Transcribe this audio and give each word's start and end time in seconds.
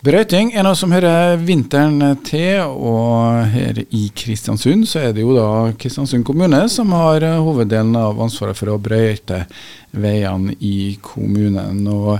Brøyting 0.00 0.54
er 0.56 0.64
noe 0.64 0.76
som 0.80 0.94
hører 0.94 1.34
vinteren 1.44 2.00
til, 2.24 2.62
og 2.64 3.42
her 3.52 3.82
i 3.84 4.06
Kristiansund 4.16 4.86
så 4.88 5.02
er 5.02 5.10
det 5.12 5.20
jo 5.20 5.34
da 5.36 5.74
Kristiansund 5.76 6.24
kommune 6.24 6.62
som 6.72 6.94
har 6.96 7.26
hoveddelen 7.44 7.92
av 8.00 8.16
ansvaret 8.24 8.56
for 8.56 8.72
å 8.72 8.78
brøyte 8.80 9.42
veiene 9.92 10.54
i 10.64 10.96
kommunen. 11.04 11.82
Og 11.92 12.16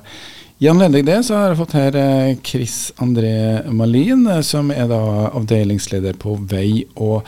I 0.60 0.68
anledning 0.68 1.06
det 1.08 1.22
så 1.24 1.38
har 1.38 1.54
jeg 1.54 1.60
fått 1.62 1.78
her 1.78 1.96
eh, 1.96 2.34
Chris 2.44 2.90
André 3.00 3.32
Malin, 3.72 4.26
eh, 4.28 4.42
som 4.44 4.68
er 4.74 4.90
da 4.90 5.30
avdelingsleder 5.30 6.18
på 6.20 6.34
vei 6.50 6.82
og 7.00 7.22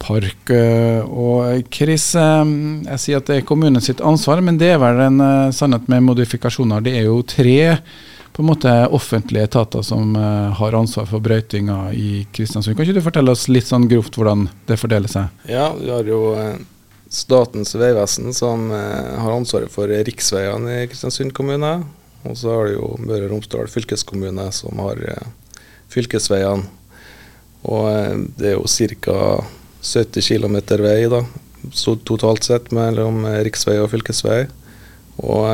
park. 0.00 0.48
Eh, 0.48 1.04
og 1.04 1.68
Chris, 1.68 2.14
jeg 2.16 3.02
sier 3.04 3.20
at 3.20 3.28
det 3.28 3.42
er 3.42 3.50
kommunens 3.52 3.92
ansvar, 4.00 4.40
men 4.40 4.56
det 4.56 4.78
er 4.78 4.80
vel 4.80 5.04
en 5.10 5.52
sannhet 5.52 5.92
med 5.92 6.08
modifikasjoner. 6.08 6.88
Det 6.88 6.96
er 7.02 7.10
jo 7.10 7.20
tre 7.20 7.60
på 8.40 8.42
en 8.42 8.46
måte 8.46 8.86
offentlige 8.86 9.44
etater 9.44 9.82
som 9.82 10.16
uh, 10.16 10.48
har 10.56 10.72
ansvar 10.72 11.04
for 11.04 11.20
brøytinga 11.20 11.92
i 11.92 12.26
Kristiansund. 12.32 12.72
Kan 12.76 12.86
ikke 12.86 12.96
du 12.96 13.04
fortelle 13.04 13.34
oss 13.36 13.50
litt 13.52 13.66
sånn 13.68 13.84
grovt 13.90 14.16
hvordan 14.16 14.46
det 14.64 14.78
fordeler 14.80 15.12
seg? 15.12 15.26
Ja, 15.44 15.66
vi 15.76 15.90
har 15.92 16.06
jo 16.08 16.20
uh, 16.32 16.54
Statens 17.12 17.74
vegvesen 17.76 18.32
som 18.32 18.70
uh, 18.72 19.18
har 19.20 19.34
ansvaret 19.34 19.68
for 19.68 19.92
riksveiene 19.92 20.78
i 20.78 20.86
Kristiansund 20.88 21.34
kommune. 21.36 21.74
Og 22.24 22.38
så 22.40 22.54
har 22.54 22.70
du 22.70 22.78
jo 22.78 22.88
Møre 23.02 23.26
og 23.26 23.34
Romsdal 23.34 23.68
fylkeskommune 23.68 24.46
som 24.56 24.80
har 24.86 25.02
fylkesveiene. 25.92 26.64
Og 27.68 28.24
det 28.40 28.54
er 28.54 28.56
jo 28.56 28.64
ca. 29.04 29.18
70 29.84 30.24
km 30.32 30.56
vei 30.80 30.96
da, 31.12 31.20
totalt 32.08 32.48
sett 32.48 32.72
mellom 32.72 33.26
riksvei 33.44 33.76
og 33.84 33.92
fylkesvei. 33.92 34.46
Og 35.20 35.46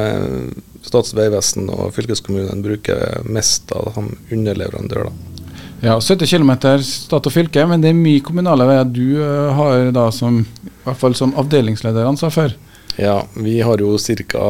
Statens 0.87 1.16
vegvesen 1.19 1.70
og 1.73 1.91
fylkeskommunen 1.97 2.61
bruker 2.62 3.25
mest 3.27 3.73
av 3.75 3.89
de 3.97 4.05
underleverandør. 4.37 5.09
Da. 5.09 5.37
Ja, 5.83 5.97
70 6.01 6.30
km 6.30 6.52
stat 6.87 7.27
og 7.27 7.34
fylke, 7.34 7.66
men 7.69 7.83
det 7.83 7.91
er 7.91 7.98
mye 7.98 8.23
kommunale 8.25 8.64
veier 8.69 8.86
du 8.89 9.19
uh, 9.19 9.50
har 9.58 9.91
da 9.97 10.06
som, 10.14 10.41
i 10.47 10.73
hvert 10.86 11.00
fall 11.00 11.17
som 11.19 11.34
avdelingsleder 11.36 12.06
ansvar 12.06 12.33
for? 12.33 12.55
Ja, 12.97 13.19
vi 13.34 13.58
har 13.61 13.83
jo 13.83 13.97
ca. 13.98 14.47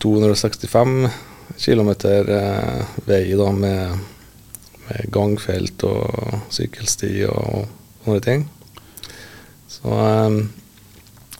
265 0.00 1.08
km 1.60 1.90
vei 3.06 3.24
da 3.36 3.48
med, 3.52 3.98
med, 4.86 5.10
gangfelt 5.12 5.84
og 5.84 6.38
sykkelsti 6.52 7.12
og 7.28 7.66
sånne 8.04 8.22
ting. 8.24 8.46
Så 9.68 9.92
um, 9.92 10.42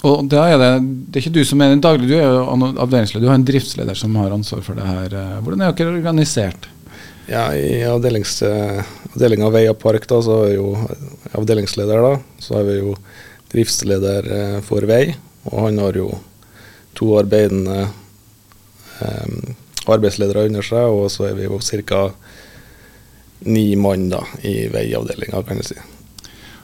og 0.07 0.29
da 0.33 0.47
er 0.49 0.59
det, 0.61 0.73
det 1.11 1.19
er 1.19 1.25
ikke 1.25 1.39
du 1.39 1.45
som 1.45 1.61
er 1.61 1.75
den 1.75 1.83
daglige, 1.85 2.09
du 2.09 2.17
er 2.17 2.25
jo 2.25 2.73
avdelingsleder. 2.81 3.25
Du 3.25 3.31
har 3.31 3.39
en 3.39 3.47
driftsleder 3.49 3.99
som 3.99 4.15
har 4.17 4.33
ansvar 4.33 4.63
for 4.65 4.79
det 4.79 4.87
her. 4.87 5.17
Hvordan 5.45 5.65
er 5.67 5.75
dere 5.77 5.97
organisert? 5.99 6.71
Ja, 7.31 7.45
I 7.55 7.85
avdelinga 7.87 9.51
vei 9.55 9.67
og 9.71 9.79
park 9.79 10.09
da, 10.11 10.19
så 10.25 10.41
er 10.49 10.57
jo 10.57 10.73
avdelingsleder. 11.37 12.01
da, 12.03 12.17
Så 12.43 12.57
har 12.57 12.65
vi 12.67 12.79
jo 12.81 12.97
driftsleder 13.53 14.31
eh, 14.35 14.59
for 14.67 14.87
vei, 14.89 15.15
og 15.47 15.67
han 15.67 15.79
har 15.79 15.99
jo 15.99 16.09
to 16.99 17.13
arbeidende 17.21 17.85
eh, 19.05 19.55
arbeidsledere 19.91 20.49
under 20.51 20.67
seg, 20.67 20.91
og 20.91 21.07
så 21.13 21.29
er 21.31 21.39
vi 21.39 21.47
jo 21.47 21.61
ca. 21.63 22.11
ni 23.47 23.77
mann 23.77 24.11
da, 24.11 24.25
i 24.43 24.69
veiavdelinga, 24.73 25.43
kan 25.47 25.63
du 25.63 25.65
si. 25.65 25.79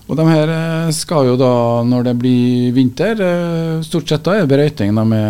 Og 0.07 0.15
de 0.15 0.25
her 0.29 0.51
eh, 0.55 0.95
skal 0.95 1.33
jo 1.33 1.37
da, 1.41 1.53
når 1.87 2.11
det 2.11 2.17
blir 2.21 2.75
vinter, 2.77 3.19
eh, 3.19 3.85
stort 3.87 4.11
sett 4.11 4.25
da 4.27 4.37
er 4.37 4.45
det 4.45 4.53
brøyting 4.55 4.95
de 4.95 5.21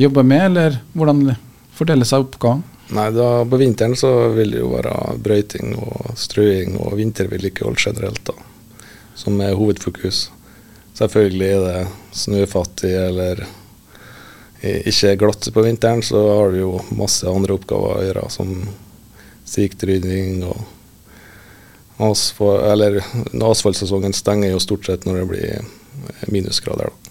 jobber 0.00 0.24
med, 0.24 0.44
eller 0.48 0.78
hvordan 0.96 1.34
fordeler 1.76 2.08
seg 2.08 2.24
oppgaven? 2.24 2.64
Nei, 2.92 3.08
da 3.12 3.44
På 3.48 3.56
vinteren 3.60 3.96
så 3.96 4.10
vil 4.36 4.52
det 4.52 4.60
jo 4.60 4.72
være 4.72 4.94
brøyting 5.24 5.76
og 5.80 6.12
strøing 6.18 6.76
og 6.80 6.96
vintervedlikehold 7.00 7.80
generelt, 7.80 8.24
da, 8.28 8.36
som 9.16 9.40
er 9.44 9.56
hovedfokus. 9.56 10.26
Selvfølgelig 10.96 11.50
er 11.52 11.66
det 11.66 12.16
snøfattig 12.16 12.92
eller 13.06 13.44
ikke 14.62 15.16
glatt 15.18 15.48
på 15.52 15.64
vinteren, 15.64 16.04
så 16.04 16.20
har 16.36 16.52
du 16.52 16.60
jo 16.60 16.74
masse 16.94 17.26
andre 17.28 17.56
oppgaver 17.56 17.96
å 17.96 18.04
gjøre, 18.06 18.28
som 18.30 18.52
siktrydding 19.48 20.44
og 20.46 20.60
Asfalt, 22.02 22.64
eller 22.72 22.98
asfaltsesongen 23.50 24.14
stenger 24.16 24.54
jo 24.54 24.62
stort 24.62 24.88
sett 24.88 25.06
når 25.06 25.22
det 25.22 25.28
blir 25.30 26.32
minusgrader. 26.32 26.90
da. 26.90 27.02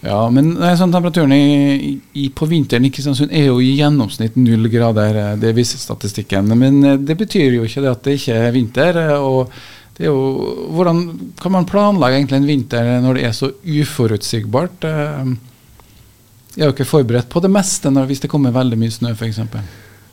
Ja, 0.00 0.20
men 0.32 0.54
sånn, 0.80 0.92
temperaturen 0.94 1.32
i, 1.36 1.98
i, 2.16 2.30
på 2.32 2.46
vinteren 2.48 2.86
i 2.88 2.90
Kristiansund 2.92 3.34
er 3.36 3.50
jo 3.50 3.58
i 3.60 3.74
gjennomsnitt 3.76 4.38
null 4.40 4.70
grader. 4.72 5.18
Eh, 5.20 5.34
det 5.42 5.52
viser 5.56 5.80
statistikken. 5.80 6.48
Men 6.56 6.80
eh, 6.80 6.96
det 6.96 7.18
betyr 7.20 7.58
jo 7.58 7.66
ikke 7.66 7.84
det 7.84 7.92
at 7.92 8.06
det 8.06 8.16
ikke 8.16 8.38
er 8.46 8.56
vinter. 8.56 9.00
Eh, 9.02 9.20
og 9.20 9.52
det 9.98 10.06
er 10.06 10.08
jo, 10.08 10.56
Hvordan 10.72 11.04
kan 11.42 11.52
man 11.52 11.68
planlegge 11.68 12.22
egentlig 12.22 12.40
en 12.40 12.48
vinter 12.48 12.90
når 13.04 13.18
det 13.18 13.26
er 13.28 13.36
så 13.36 13.52
uforutsigbart? 13.60 14.88
Jeg 14.88 16.64
er 16.64 16.70
jo 16.70 16.72
ikke 16.72 16.88
forberedt 16.88 17.28
på 17.30 17.42
det 17.44 17.52
meste 17.52 17.92
når, 17.92 18.08
hvis 18.08 18.24
det 18.24 18.32
kommer 18.32 18.56
veldig 18.56 18.80
mye 18.80 18.94
snø, 18.94 19.12
f.eks. 19.12 19.42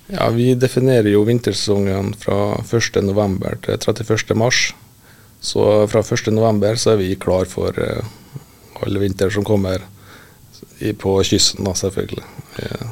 Ja, 0.08 0.30
Vi 0.30 0.54
definerer 0.56 1.10
jo 1.12 1.26
vintersesongen 1.28 2.14
fra 2.20 2.56
1.11. 2.64 3.02
til 3.66 3.76
31.3. 3.76 4.52
Så 5.40 5.66
fra 5.92 6.02
1.11. 6.02 6.76
så 6.80 6.94
er 6.94 7.02
vi 7.02 7.16
klar 7.20 7.46
for 7.52 7.76
uh, 7.76 8.06
alle 8.86 9.04
vinter 9.04 9.30
som 9.34 9.44
kommer 9.46 9.84
i, 10.80 10.94
på 10.94 11.18
kysten, 11.28 11.68
da, 11.68 11.76
selvfølgelig. 11.76 12.24
Uh, 12.56 12.88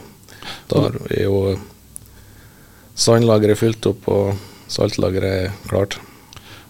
da 0.73 0.83
er 1.15 1.23
jo 1.23 1.39
sandlageret 2.99 3.59
fylt 3.63 3.87
opp 3.87 4.11
og 4.11 4.35
saltlageret 4.67 5.47
er 5.47 5.57
klart. 5.71 5.97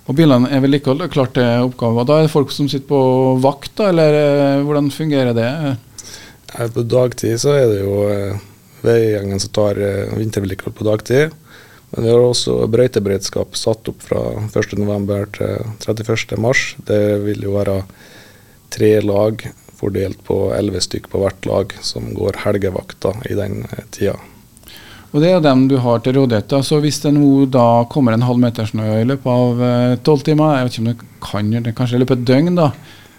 Og 0.05 0.13
Bilene 0.13 0.51
er 0.53 0.61
vel 0.61 0.77
ikke 0.77 0.93
klart 1.09 1.33
til 1.33 1.65
oppgave. 1.65 2.05
Da 2.05 2.19
er 2.19 2.27
det 2.27 2.35
folk 2.35 2.53
som 2.53 2.69
sitter 2.69 2.91
på 2.93 3.03
vakt, 3.41 3.73
da, 3.79 3.89
eller 3.89 4.19
uh, 4.61 4.65
hvordan 4.67 4.93
fungerer 4.93 5.33
det? 5.33 5.51
På 6.75 6.85
dagtid 6.85 7.41
så 7.41 7.57
er 7.57 7.71
det 7.73 7.79
jo 7.81 7.95
veigjengen 8.85 9.41
som 9.41 9.53
tar 9.55 9.81
eh, 9.81 10.13
vintervedlikehold 10.15 10.77
på 10.77 10.87
dagtid. 10.87 11.35
Men 11.91 12.03
vi 12.03 12.11
har 12.11 12.23
også 12.23 12.65
brøyteberedskap 12.71 13.55
satt 13.55 13.91
opp 13.91 14.01
fra 14.03 14.21
1.11. 14.41 15.27
til 15.35 16.01
31.3. 16.01 16.55
Det 16.87 17.03
vil 17.23 17.45
jo 17.45 17.55
være 17.55 17.77
tre 18.73 18.91
lag 19.05 19.45
fordelt 19.75 20.21
på 20.27 20.37
elleve 20.55 20.81
stykk 20.83 21.09
på 21.11 21.21
hvert 21.21 21.47
lag, 21.49 21.75
som 21.85 22.07
går 22.15 22.41
helgevakter 22.45 23.27
i 23.29 23.37
den 23.37 23.63
eh, 23.69 23.85
tida. 23.91 24.15
Og 25.15 25.21
Det 25.23 25.29
er 25.31 25.39
dem 25.39 25.69
du 25.71 25.77
har 25.79 26.01
til 26.03 26.17
rådighet. 26.17 26.51
Så 26.67 26.81
Hvis 26.83 26.99
det 27.03 27.13
nå 27.15 27.45
da 27.47 27.85
kommer 27.91 28.11
en 28.11 28.25
halv 28.27 28.41
meter 28.41 28.67
snø 28.67 28.99
i 28.99 29.07
løpet 29.07 29.31
av 29.31 29.61
eh, 29.63 29.97
tolv 30.03 30.25
timer, 30.27 30.57
jeg 30.57 30.67
vet 30.67 30.73
ikke 30.75 30.83
om 30.83 30.89
det 30.91 31.09
kan 31.23 31.51
gjøre 31.53 31.67
det 31.67 31.75
kanskje 31.77 31.95
i 31.95 32.03
løpet 32.03 32.17
av 32.17 32.23
et 32.23 32.29
døgn, 32.31 32.55
da, 32.57 32.71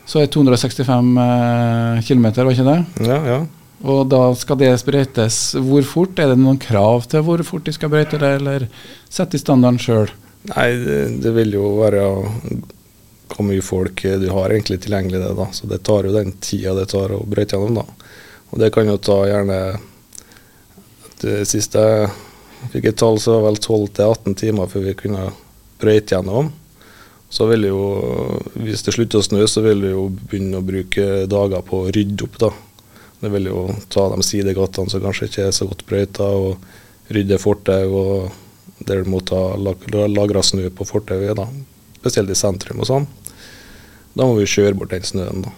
så 0.07 0.21
er 0.21 0.27
det 0.27 0.35
265 0.37 1.15
eh, 1.23 2.03
km, 2.09 2.27
var 2.37 2.53
ikke 2.53 2.69
det? 2.69 2.81
Ja, 3.09 3.21
ja. 3.33 3.39
Og 3.85 4.07
da 4.09 4.21
skal 4.39 4.59
det 4.61 4.71
sprøytes. 4.81 5.41
Hvor 5.61 5.85
fort? 5.85 6.21
Er 6.21 6.33
det 6.33 6.39
noen 6.41 6.61
krav 6.61 7.05
til 7.11 7.25
hvor 7.27 7.43
fort 7.45 7.67
de 7.67 7.75
skal 7.77 7.93
brøyte 7.93 8.21
det, 8.23 8.33
eller 8.39 8.69
sette 9.13 9.37
i 9.37 9.43
standarden 9.43 9.81
sjøl? 9.83 10.13
Nei, 10.55 10.71
det, 10.81 11.01
det, 11.25 11.33
vil 11.37 11.57
jo 11.59 11.75
være 11.81 12.05
hvor 13.33 13.45
mye 13.45 13.65
folk 13.65 14.05
du 14.23 14.29
har 14.31 14.55
egentlig 14.55 14.81
tilgjengelig 14.85 15.21
det, 15.21 15.33
da. 15.37 15.49
Så 15.53 15.69
det 15.69 15.83
tar 15.85 16.07
jo 16.07 16.15
den 16.15 16.37
tida 16.41 16.77
det 16.79 16.89
tar 16.93 17.13
å 17.13 17.25
brøyte 17.27 17.59
gjennom, 17.59 17.83
da. 17.83 18.13
Og 18.55 18.63
det 18.63 18.71
kan 18.73 18.87
jo 18.87 18.95
ta 19.03 19.17
gjerne 19.27 19.59
Det 21.19 21.41
siste 21.51 21.83
jeg 21.83 22.71
fikk 22.73 22.87
et 22.89 22.99
tall, 23.01 23.19
så 23.21 23.37
var 23.37 23.51
vel 23.51 23.59
12-18 23.59 24.37
timer 24.39 24.71
før 24.71 24.87
vi 24.87 24.95
kunne 24.97 25.27
brøyte 25.81 26.17
gjennom. 26.17 26.49
Så 27.29 27.49
vil 27.51 27.67
jo, 27.69 27.81
hvis 28.55 28.85
det 28.87 28.95
slutter 28.95 29.21
å 29.21 29.27
snø, 29.27 29.43
så 29.51 29.61
vil 29.65 29.83
vi 29.83 29.91
jo 29.93 30.07
begynne 30.09 30.61
å 30.61 30.65
bruke 30.65 31.27
dager 31.29 31.65
på 31.67 31.83
å 31.83 31.91
rydde 31.93 32.25
opp, 32.25 32.39
da. 32.41 32.51
Det 33.21 33.31
vil 33.33 33.49
jo 33.49 33.67
ta 33.93 34.09
de 34.13 34.25
sidegatene 34.27 34.93
som 34.93 35.05
kanskje 35.05 35.31
ikke 35.31 35.47
er 35.49 35.55
så 35.57 35.69
godt 35.69 35.87
brøyta, 35.89 36.27
og 36.27 37.13
rydde 37.15 37.39
fortau 37.41 38.29
der 38.87 39.03
du 39.03 39.11
må 39.11 39.23
ta 39.25 39.57
lagra 39.57 40.43
snø 40.45 40.69
på 40.75 40.85
fortauet, 40.85 41.41
spesielt 41.97 42.33
i 42.33 42.37
sentrum 42.37 42.83
og 42.83 42.91
sånn. 42.91 43.07
Da 44.17 44.25
må 44.25 44.37
vi 44.37 44.49
kjøre 44.49 44.77
bort 44.77 44.93
den 44.93 45.07
snøen. 45.07 45.47
da. 45.47 45.53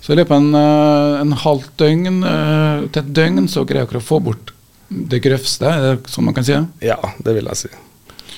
Så 0.00 0.14
i 0.14 0.16
løpet 0.16 0.32
av 0.32 0.40
en, 0.40 0.54
eh, 0.54 1.20
en 1.20 1.32
halvt 1.32 1.76
døgn 1.78 2.24
eh, 2.24 2.88
til 2.88 3.02
et 3.02 3.12
døgn 3.14 3.48
så 3.48 3.66
greier 3.68 3.86
dere 3.86 4.00
å 4.00 4.04
få 4.04 4.20
bort 4.24 4.54
det 4.88 5.20
grøvste, 5.22 5.66
er 5.68 5.96
det 5.96 6.10
sånn 6.10 6.26
man 6.26 6.34
kan 6.34 6.46
si? 6.46 6.56
Ja, 6.82 6.98
det 7.22 7.34
vil 7.36 7.46
jeg 7.46 7.60
si. 7.60 7.68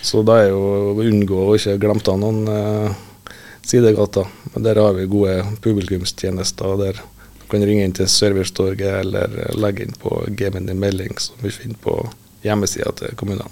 Så 0.02 0.24
da 0.26 0.40
er 0.42 0.50
jo 0.50 0.60
å 0.92 1.00
unngå 1.00 1.46
å 1.46 1.54
ikke 1.56 1.78
glemte 1.80 2.12
noen 2.18 2.42
uh, 2.50 2.90
sidegater. 3.64 4.26
Men 4.52 4.66
der 4.66 4.80
har 4.82 4.96
vi 4.98 5.06
gode 5.08 5.38
publikumstjenester. 5.64 6.74
der 6.76 6.98
kan 7.52 7.64
ringe 7.68 7.84
inn 7.86 7.96
til 7.96 8.08
Servicetorget 8.10 9.02
eller 9.02 9.54
legge 9.60 9.86
inn 9.86 9.96
på 10.00 10.24
Gmin 10.38 10.70
melding 10.78 11.18
som 11.20 11.38
vi 11.44 11.52
finner 11.54 11.78
på 11.84 11.96
hjemmesida 12.42 12.92
til 12.98 13.14
kommunene. 13.18 13.50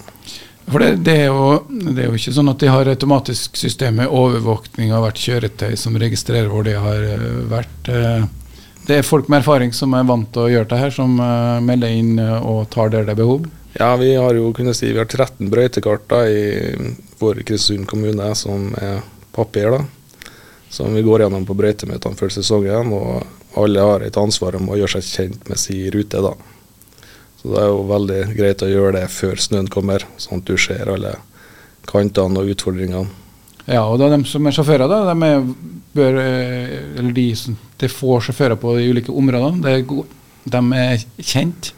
For 0.71 0.83
det, 0.83 0.91
det, 1.05 1.15
er 1.23 1.31
jo, 1.31 1.63
det, 1.69 2.03
er 2.03 2.11
jo, 2.11 2.17
ikke 2.19 2.33
sånn 2.35 2.51
at 2.51 2.61
de 2.61 2.69
har 2.71 2.89
automatisk 2.91 3.57
system 3.59 3.97
med 3.99 4.11
overvåkning 4.13 4.93
av 4.93 5.05
hvert 5.05 5.19
kjøretøy 5.19 5.73
som 5.79 5.97
registrerer 5.99 6.51
hvor 6.51 6.67
de 6.67 6.75
har 6.77 7.07
eh, 7.15 7.39
vært. 7.51 7.89
Eh. 7.89 8.27
Det 8.85 8.99
er 8.99 9.07
folk 9.07 9.29
med 9.29 9.41
erfaring 9.41 9.73
som 9.75 9.95
er 9.97 10.05
vant 10.07 10.29
til 10.33 10.45
å 10.45 10.51
gjøre 10.51 10.69
det 10.71 10.81
her, 10.83 10.93
som 10.93 11.17
eh, 11.17 11.57
melder 11.65 11.97
inn 11.97 12.21
og 12.21 12.69
tar 12.73 12.93
der 12.93 13.07
det 13.07 13.15
er 13.15 13.23
behov? 13.23 13.49
Ja, 13.73 13.95
vi 13.99 14.13
har 14.19 14.35
jo 14.35 14.51
kunnet 14.55 14.77
si 14.77 14.91
vi 14.91 14.99
har 14.99 15.09
13 15.09 15.49
brøytekart 15.51 16.13
i 16.27 16.41
vår 17.21 17.41
Kristiansund 17.47 17.87
kommune 17.89 18.31
som 18.35 18.71
er 18.79 19.01
papir. 19.35 19.71
da, 19.71 19.81
Som 20.71 20.95
vi 20.95 21.03
går 21.03 21.25
gjennom 21.25 21.45
på 21.47 21.55
brøytemøtene 21.59 22.17
før 22.19 22.31
sesongen. 22.31 22.93
Og 22.95 23.59
alle 23.59 23.83
har 23.83 24.05
et 24.05 24.19
ansvar 24.19 24.55
om 24.59 24.71
å 24.71 24.79
gjøre 24.79 24.99
seg 24.99 25.09
kjent 25.09 25.49
med 25.51 25.59
sin 25.59 25.89
rute. 25.93 26.21
da. 26.23 26.35
Så 27.41 27.49
det 27.49 27.59
er 27.59 27.71
jo 27.71 27.81
veldig 27.89 28.21
greit 28.37 28.63
å 28.63 28.69
gjøre 28.69 28.99
det 28.99 29.07
før 29.11 29.39
snøen 29.41 29.67
kommer, 29.71 30.05
sånn 30.21 30.43
at 30.43 30.47
du 30.47 30.55
ser 30.61 30.91
alle 30.93 31.15
kantene 31.89 32.39
og 32.39 32.53
utfordringene. 32.53 33.09
Ja, 33.65 33.83
og 33.85 33.99
da 34.01 34.09
de 34.09 34.23
som 34.29 34.47
er 34.47 34.55
sjåfører, 34.55 34.89
da, 34.89 35.03
de 35.09 35.27
er, 35.27 35.43
bør, 35.95 36.17
eh, 36.21 36.73
eller 36.97 37.13
de, 37.13 37.27
de 37.33 37.55
det 37.81 37.89
er 37.89 37.93
sjåfører 38.25 38.57
på 38.61 38.73
de 38.77 38.89
ulike 38.89 39.13
områdene. 39.13 39.61
Det 39.61 39.73
er 39.73 39.85
de 40.51 40.61
er 40.77 41.05
kjent. 41.21 41.71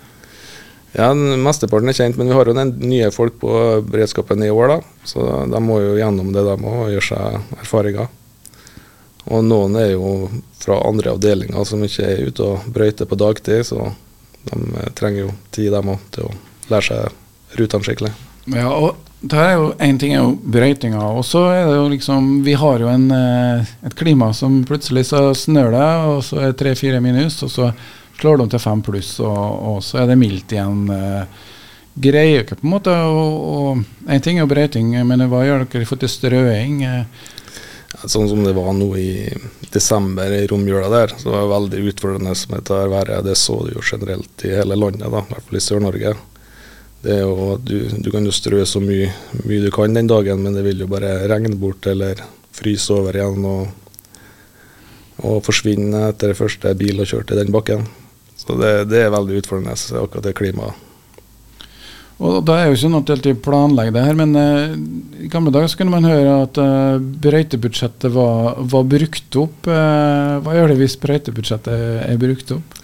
Ja, 0.93 1.09
den 1.09 1.41
Mesteparten 1.43 1.89
er 1.89 1.97
kjent, 1.97 2.19
men 2.19 2.29
vi 2.29 2.35
har 2.37 2.47
jo 2.47 2.55
den 2.55 2.75
nye 2.83 3.09
folk 3.11 3.39
på 3.41 3.53
beredskapen 3.89 4.43
i 4.45 4.51
år, 4.53 4.75
da. 4.75 5.07
Så 5.09 5.25
de 5.49 5.61
må 5.63 5.79
jo 5.81 5.95
gjennom 5.97 6.29
det, 6.35 6.43
de 6.45 6.53
òg, 6.59 6.67
og 6.85 6.91
gjøre 6.93 7.07
seg 7.07 7.57
erfaringer. 7.63 8.11
Og 9.33 9.45
noen 9.47 9.77
er 9.79 9.93
jo 9.95 10.29
fra 10.61 10.79
andre 10.87 11.15
avdelinger 11.15 11.65
som 11.67 11.83
ikke 11.85 12.05
er 12.05 12.27
ute 12.29 12.45
og 12.45 12.67
brøyter 12.73 13.09
på 13.09 13.19
dagtid, 13.19 13.63
så 13.67 13.89
de 14.43 14.59
eh, 14.59 14.91
trenger 14.97 15.25
jo 15.25 15.31
tid, 15.55 15.71
dem 15.73 15.95
òg, 15.95 16.05
til 16.13 16.27
å 16.29 16.35
lære 16.71 16.87
seg 16.89 17.57
rutene 17.59 17.87
skikkelig. 17.87 18.13
Ja, 18.53 18.67
og 18.69 18.99
det 19.23 19.39
er 19.39 19.53
jo 19.55 19.67
Én 19.79 19.99
ting 19.99 20.13
er 20.13 20.19
jo 20.19 20.33
brøytinga, 20.35 20.99
og 21.15 21.23
så 21.23 21.45
er 21.53 21.61
det 21.69 21.77
jo 21.77 21.85
liksom 21.93 22.25
Vi 22.43 22.57
har 22.59 22.81
jo 22.83 22.89
en, 22.91 23.05
eh, 23.15 23.73
et 23.87 23.95
klima 23.95 24.33
som 24.35 24.61
plutselig 24.67 25.07
så 25.13 25.29
snør 25.37 25.71
det, 25.71 25.89
og 26.11 26.23
så 26.27 26.41
er 26.41 26.51
det 26.51 26.59
tre-fire 26.59 26.99
minus, 27.03 27.39
og 27.45 27.51
så 27.51 27.71
slår 28.19 28.37
det 28.37 28.45
om 28.45 28.51
til 28.51 28.63
fem 28.63 28.81
pluss, 28.83 29.15
og, 29.23 29.43
og 29.71 29.83
så 29.83 30.03
er 30.03 30.11
det 30.11 30.19
mildt 30.19 30.55
igjen. 30.55 30.83
eh, 30.91 31.49
Greier 32.03 32.41
ikke 32.41 32.57
på 32.57 32.65
en 32.65 32.73
måte 32.73 32.93
og 33.05 33.83
Én 34.09 34.21
ting 34.23 34.39
er 34.39 34.43
jo 34.43 34.49
brøyting, 34.49 34.95
men 35.07 35.23
hva 35.29 35.43
gjør 35.45 35.67
dere 35.69 35.87
for 35.87 36.01
til 36.01 36.09
strøing? 36.11 36.81
Sånn 38.01 38.27
som 38.27 38.41
det 38.43 38.55
var 38.57 38.73
nå 38.75 38.89
i 38.97 39.29
desember 39.73 40.33
i 40.33 40.47
romjula 40.49 40.89
der, 40.91 41.13
så 41.21 41.31
var 41.31 41.43
det 41.43 41.51
veldig 41.53 41.91
utfordrende 41.91 42.33
med 42.49 42.63
dette 42.63 42.79
været. 42.91 43.25
Det 43.25 43.35
så 43.39 43.59
du 43.63 43.73
jo 43.75 43.83
generelt 43.85 44.45
i 44.45 44.53
hele 44.57 44.77
landet, 44.77 45.05
da, 45.05 45.21
i 45.21 45.33
hvert 45.33 45.47
fall 45.47 45.59
i 45.59 45.63
Sør-Norge. 45.63 46.13
Det 47.03 47.17
er 47.17 47.23
jo 47.25 47.57
du, 47.59 47.77
du 47.99 48.09
kan 48.11 48.25
jo 48.25 48.33
strø 48.33 48.63
så 48.65 48.81
mye, 48.83 49.09
mye 49.43 49.63
du 49.63 49.69
kan 49.75 49.95
den 49.95 50.09
dagen, 50.09 50.41
men 50.43 50.55
det 50.55 50.63
vil 50.65 50.85
jo 50.85 50.89
bare 50.91 51.15
regne 51.29 51.55
bort 51.59 51.87
eller 51.91 52.21
fryse 52.53 52.93
over 52.95 53.17
igjen 53.17 53.43
og, 53.49 53.67
og 55.23 55.41
forsvinne 55.45 56.07
etter 56.09 56.35
første 56.37 56.73
bil 56.79 57.03
har 57.03 57.09
kjørt 57.09 57.33
i 57.33 57.39
den 57.41 57.51
bakken. 57.55 57.85
Så 58.39 58.57
det, 58.59 58.73
det 58.91 59.05
er 59.05 59.13
veldig 59.13 59.43
utfordrende, 59.43 59.75
akkurat 60.01 60.27
det 60.29 60.35
klimaet. 60.39 60.89
Og 62.21 62.43
da 62.45 62.59
er 62.59 62.67
jo 62.69 62.75
ikke 62.77 62.91
noe 62.93 63.03
til 63.03 63.15
å 63.15 63.17
alltid 63.17 63.39
planlegger 63.43 63.95
det 63.95 64.03
her, 64.05 64.19
men 64.19 64.35
eh, 64.37 64.75
i 65.25 65.31
gamle 65.31 65.53
dager 65.53 65.71
så 65.71 65.79
kunne 65.79 65.95
man 65.95 66.05
høre 66.07 66.35
at 66.43 66.59
eh, 66.61 66.99
brøytebudsjettet 67.25 68.13
var, 68.13 68.59
var 68.59 68.85
brukt 68.91 69.39
opp. 69.41 69.65
Eh, 69.65 70.35
hva 70.45 70.53
gjør 70.55 70.71
det 70.71 70.77
hvis 70.83 70.99
brøytebudsjettet 71.01 72.05
er 72.05 72.21
brukt 72.21 72.53
opp? 72.55 72.77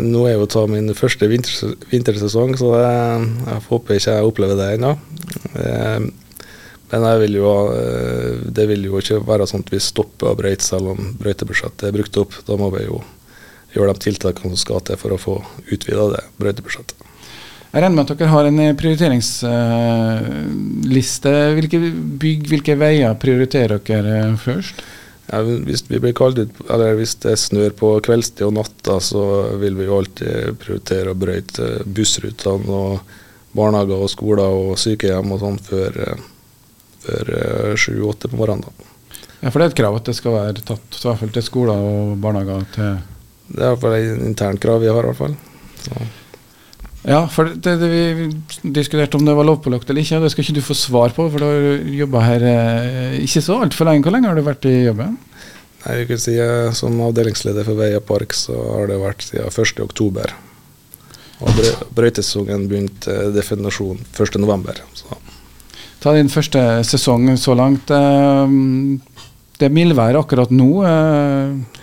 Nå 0.00 0.24
er 0.24 0.38
jo 0.38 0.48
ta 0.48 0.64
min 0.70 0.88
første 0.96 1.28
vinter, 1.28 1.76
vintersesong, 1.90 2.56
så 2.56 2.72
jeg, 2.78 3.28
jeg 3.44 3.64
håper 3.68 3.98
ikke 3.98 4.16
jeg 4.16 4.30
opplever 4.30 4.58
det 4.58 4.68
ennå. 4.78 4.96
Eh, 5.58 6.10
Men 6.92 7.06
vil 7.22 7.38
jo, 7.38 7.50
eh, 7.72 8.40
det 8.52 8.66
vil 8.68 8.84
jo 8.84 8.98
ikke 9.00 9.22
være 9.24 9.46
sånn 9.48 9.62
at 9.64 9.70
vi 9.72 9.80
stopper 9.80 10.28
å 10.28 10.36
brøyte 10.36 10.64
selv 10.64 10.92
om 10.92 11.14
brøytebudsjettet 11.20 11.86
er 11.88 11.94
brukt 11.96 12.18
opp. 12.20 12.36
Da 12.44 12.58
må 12.60 12.68
vi 12.74 12.84
jo 12.84 12.98
gjøre 13.72 13.94
de 13.94 14.04
tiltakene 14.04 14.52
som 14.52 14.60
skal 14.60 14.84
til 14.84 15.00
for 15.00 15.14
å 15.14 15.20
få 15.20 15.38
utvida 15.72 16.10
det 16.12 16.26
brøytebudsjettet. 16.36 17.11
Jeg 17.72 17.80
regner 17.80 17.96
med 17.96 18.04
at 18.04 18.18
dere 18.20 18.28
har 18.28 18.44
en 18.44 18.58
eh, 18.60 18.74
prioriteringsliste. 18.76 21.30
hvilke 21.56 21.78
bygg, 22.20 22.44
hvilke 22.50 22.74
veier 22.76 23.14
prioriterer 23.20 23.78
dere 23.86 24.18
eh, 24.26 24.34
først? 24.36 24.74
Ja, 25.30 25.40
hvis 25.40 25.84
vi 25.88 25.98
blir 26.02 26.12
kalt 26.12 26.38
eller 26.42 26.94
hvis 26.98 27.14
det 27.22 27.38
snør 27.40 27.70
på 27.78 28.00
kveldstid 28.04 28.46
og 28.50 28.54
natta, 28.58 28.94
så 29.00 29.22
vil 29.62 29.74
vi 29.78 29.84
jo 29.88 29.98
alltid 30.02 30.58
prioritere 30.60 31.10
å 31.14 31.16
brøyte 31.16 31.80
bussrutene 31.88 32.68
og 32.68 33.00
barnehager 33.56 33.98
og 34.04 34.10
skoler 34.12 34.48
og 34.52 34.76
sykehjem 34.80 35.32
og 35.32 35.40
sånn 35.40 35.58
før, 35.64 35.90
eh, 36.04 36.16
før 37.06 37.24
eh, 37.38 37.72
sju-åtte 37.80 38.28
på 38.28 38.36
morgenen. 38.40 38.64
da. 38.68 38.72
Ja, 39.42 39.48
For 39.50 39.58
det 39.58 39.64
er 39.64 39.70
et 39.72 39.80
krav 39.80 39.96
at 39.96 40.06
det 40.10 40.16
skal 40.20 40.32
være 40.36 40.60
tatt 40.60 40.88
i 40.98 41.00
hvert 41.08 41.20
fall 41.24 41.34
til 41.34 41.44
skoler 41.48 41.76
og 41.92 42.00
barnehager. 42.20 42.60
til... 42.76 42.90
Det 43.48 43.60
er 43.60 43.64
i 43.64 43.66
hvert 43.72 43.80
fall 43.80 43.96
et 43.96 44.20
internt 44.28 44.60
krav 44.60 44.76
vi 44.84 44.92
har. 44.92 45.00
i 45.00 45.02
hvert 45.08 45.22
fall. 45.24 45.34
Så. 45.82 45.92
Ja, 47.02 47.24
for 47.26 47.48
det, 47.50 47.72
det 47.80 47.88
vi 47.90 48.02
diskuterte 48.76 49.18
om 49.18 49.24
det 49.26 49.34
var 49.34 49.46
lovpålagt 49.48 49.88
eller 49.90 50.04
ikke, 50.04 50.20
det 50.22 50.28
skal 50.30 50.44
ikke 50.44 50.54
du 50.60 50.62
få 50.62 50.76
svar 50.78 51.10
på, 51.16 51.24
for 51.32 51.42
du 51.42 51.46
har 51.48 51.88
jobba 51.98 52.20
her 52.22 52.44
eh, 52.46 53.16
ikke 53.24 53.42
så 53.42 53.56
altfor 53.64 53.88
lenge. 53.88 54.04
Hvor 54.06 54.14
lenge 54.14 54.30
har 54.30 54.38
du 54.38 54.44
vært 54.46 54.68
i 54.70 54.76
jobben? 54.86 55.16
Nei, 55.82 55.96
jeg 55.98 56.06
kan 56.12 56.20
si 56.22 56.36
jeg, 56.36 56.74
Som 56.78 57.00
avdelingsleder 57.02 57.66
for 57.66 57.74
Veia 57.80 57.98
park 58.06 58.36
så 58.38 58.54
har 58.76 58.86
det 58.92 59.00
vært 59.02 59.24
siden 59.26 59.50
1. 59.50 59.82
oktober. 59.82 60.30
Og 61.42 61.50
brø- 61.58 61.88
brøytesesongen 61.98 62.68
begynte 62.70 63.10
eh, 63.10 63.32
definasjon 63.34 63.98
1. 64.14 64.38
november. 64.38 64.78
Ta 66.02 66.14
din 66.14 66.30
første 66.30 66.62
sesong 66.86 67.32
så 67.38 67.58
langt. 67.58 67.90
eh, 67.90 68.54
Det 69.58 69.66
er 69.66 69.74
mildvær 69.74 70.20
akkurat 70.22 70.54
nå. 70.54 70.70
eh, 70.86 71.82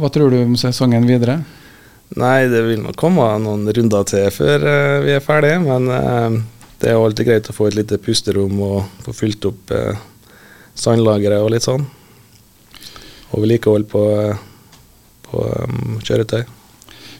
Hva 0.00 0.10
tror 0.10 0.34
du 0.34 0.40
om 0.42 0.58
sesongen 0.58 1.06
videre? 1.06 1.38
Nei, 2.18 2.48
det 2.50 2.64
vil 2.66 2.80
nok 2.82 2.96
komme 2.98 3.26
noen 3.38 3.68
runder 3.70 4.06
til 4.08 4.26
før 4.34 4.64
uh, 4.66 4.98
vi 5.04 5.12
er 5.14 5.22
ferdige, 5.22 5.60
men 5.62 5.86
uh, 5.86 6.40
det 6.82 6.90
er 6.90 6.98
alltid 6.98 7.28
greit 7.28 7.50
å 7.52 7.54
få 7.54 7.68
et 7.68 7.76
lite 7.78 8.00
pusterom 8.02 8.56
og 8.66 9.04
få 9.04 9.14
fylt 9.14 9.46
opp 9.46 9.70
uh, 9.70 9.94
sandlageret 10.74 11.44
og 11.44 11.52
litt 11.54 11.66
sånn. 11.66 11.84
Og 13.30 13.44
vedlikehold 13.44 13.86
på, 13.92 14.02
på 15.28 15.44
um, 15.68 16.00
kjøretøy. 16.02 16.42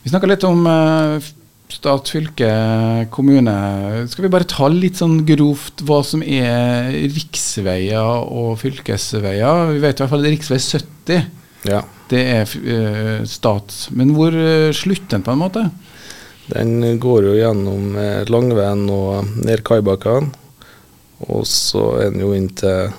Vi 0.03 0.11
snakka 0.11 0.31
litt 0.31 0.47
om 0.49 0.65
stat, 1.71 2.11
fylke, 2.11 2.51
kommune. 3.15 3.55
Skal 4.11 4.27
vi 4.27 4.33
bare 4.33 4.49
ta 4.49 4.67
litt 4.73 4.99
sånn 4.99 5.21
grovt 5.29 5.85
hva 5.87 6.01
som 6.07 6.25
er 6.25 6.91
riksveier 7.13 8.27
og 8.27 8.57
fylkesveier? 8.65 9.71
Vi 9.77 9.83
vet 9.85 10.01
i 10.01 10.03
hvert 10.03 10.15
fall 10.17 10.27
at 10.27 10.35
rv. 10.35 10.59
70 10.59 11.71
Ja. 11.71 11.85
Det 12.11 12.23
er 12.35 12.55
eh, 12.75 13.23
stat. 13.29 13.75
Men 13.97 14.15
hvor 14.17 14.35
uh, 14.35 14.71
slutter 14.75 15.17
den 15.17 15.27
på 15.27 15.35
en 15.35 15.43
måte? 15.43 15.65
Den 16.51 16.81
går 16.99 17.29
jo 17.29 17.35
gjennom 17.39 17.95
eh, 18.01 18.25
Langveien 18.27 18.89
og 18.91 19.29
ned 19.39 19.63
Kaibakken. 19.67 20.33
Og 21.31 21.45
så 21.47 21.85
er 22.01 22.11
den 22.11 22.25
jo 22.25 22.33
inn 22.35 22.49
til 22.59 22.91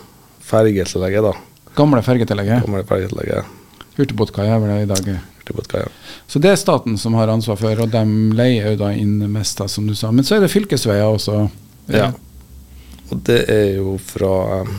fergetillegget, 0.45 1.27
da. 1.27 1.67
Gamle 1.75 2.03
fergetillegget. 2.05 2.63
Gamle 2.67 2.85
fergetillegget 2.87 3.57
Hurtigbåtkaia 3.97 4.55
er 4.55 4.63
vel 4.63 4.71
det 4.71 4.79
i 4.85 4.89
dag. 4.89 5.11
Båtkaia. 5.51 5.87
Så 6.27 6.39
det 6.39 6.51
er 6.53 6.59
staten 6.59 6.97
som 6.97 7.15
har 7.19 7.27
ansvar 7.31 7.57
for, 7.59 7.83
og 7.83 7.91
de 7.91 8.03
leier 8.37 8.71
jo 8.71 8.79
da 8.83 8.91
inn 8.95 9.17
mest, 9.31 9.57
da, 9.59 9.67
som 9.67 9.87
du 9.87 9.95
sa. 9.97 10.11
Men 10.11 10.23
så 10.27 10.37
er 10.37 10.45
det 10.45 10.51
fylkesveier 10.53 11.09
også. 11.09 11.41
Ja. 11.91 12.11
Og 13.11 13.23
det 13.27 13.41
er 13.51 13.65
jo 13.81 13.97
fra 13.99 14.61
eh, 14.61 14.71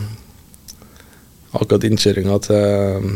akkurat 1.53 1.85
innkjøringa 1.89 2.39
til, 2.47 3.11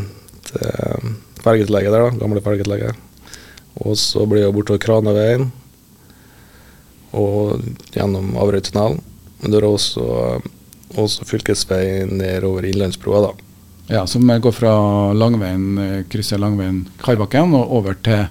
til 0.51 1.15
fergetillegget 1.43 1.93
der, 1.93 2.07
da. 2.07 2.19
Gamle 2.21 2.43
fergetillegget. 2.43 3.03
Og 3.83 3.97
så 3.99 4.25
blir 4.25 4.45
det 4.45 4.53
bortover 4.55 4.81
Kraneveien 4.81 5.49
og 7.17 7.63
gjennom 7.93 8.33
Averøytunnelen. 8.39 9.01
Men 9.41 9.53
det 9.53 9.59
er 9.59 9.67
også, 9.67 10.05
også 10.97 11.27
fylkesvei 11.29 12.07
nedover 12.09 12.65
Innlandsbroa, 12.65 13.27
da. 13.27 13.47
Ja, 13.87 14.03
som 14.09 14.27
går 14.27 14.51
fra 14.51 14.73
Langveien, 15.15 15.67
eh, 15.79 16.05
krysser 16.11 16.41
Langveien, 16.41 16.87
Karbakken 16.99 17.53
og 17.55 17.71
over 17.79 17.95
til 18.03 18.25